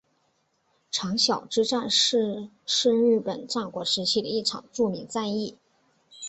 [0.89, 5.59] 长筱之战是是日本战国时期的一场著名战役。